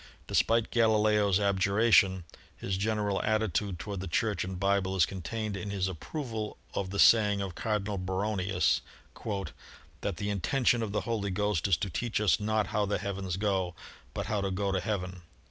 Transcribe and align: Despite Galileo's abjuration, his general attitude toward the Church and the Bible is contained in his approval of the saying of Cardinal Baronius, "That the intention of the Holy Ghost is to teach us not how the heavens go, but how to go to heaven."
Despite 0.25 0.71
Galileo's 0.71 1.39
abjuration, 1.39 2.23
his 2.57 2.75
general 2.75 3.21
attitude 3.21 3.77
toward 3.77 3.99
the 3.99 4.07
Church 4.07 4.43
and 4.43 4.53
the 4.53 4.57
Bible 4.57 4.95
is 4.95 5.05
contained 5.05 5.55
in 5.55 5.69
his 5.69 5.87
approval 5.87 6.57
of 6.73 6.89
the 6.89 6.97
saying 6.97 7.39
of 7.39 7.53
Cardinal 7.53 7.99
Baronius, 7.99 8.81
"That 9.99 10.17
the 10.17 10.31
intention 10.31 10.81
of 10.81 10.91
the 10.91 11.01
Holy 11.01 11.29
Ghost 11.29 11.67
is 11.67 11.77
to 11.77 11.91
teach 11.91 12.19
us 12.19 12.39
not 12.39 12.65
how 12.73 12.87
the 12.87 12.97
heavens 12.97 13.37
go, 13.37 13.75
but 14.15 14.25
how 14.25 14.41
to 14.41 14.49
go 14.49 14.71
to 14.71 14.79
heaven." 14.79 15.21